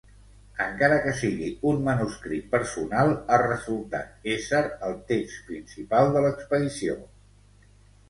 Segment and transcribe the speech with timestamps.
[0.63, 7.03] Encara que sigui un manuscrit personal, ha resultat ésser el text principal de l'expedició.